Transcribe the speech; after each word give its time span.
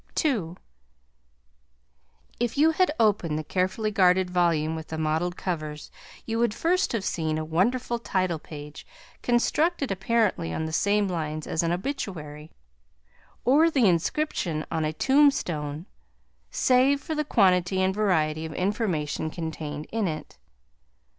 II 0.25 0.55
If 2.39 2.57
you 2.57 2.71
had 2.71 2.89
opened 2.99 3.37
the 3.37 3.43
carefully 3.43 3.91
guarded 3.91 4.31
volume 4.31 4.75
with 4.75 4.87
the 4.87 4.97
mottled 4.97 5.37
covers, 5.37 5.91
you 6.25 6.39
would 6.39 6.55
first 6.55 6.91
have 6.93 7.03
seen 7.05 7.37
a 7.37 7.45
wonderful 7.45 7.99
title 7.99 8.39
page, 8.39 8.83
constructed 9.21 9.91
apparently 9.91 10.51
on 10.51 10.65
the 10.65 10.73
same 10.73 11.07
lines 11.07 11.45
as 11.45 11.61
an 11.61 11.71
obituary, 11.71 12.49
or 13.45 13.69
the 13.69 13.85
inscription 13.87 14.65
on 14.71 14.85
a 14.85 14.93
tombstone, 14.93 15.85
save 16.49 16.99
for 16.99 17.13
the 17.13 17.23
quantity 17.23 17.79
and 17.79 17.93
variety 17.93 18.43
of 18.43 18.55
information 18.55 19.29
contained 19.29 19.85
in 19.91 20.07
it. 20.07 20.39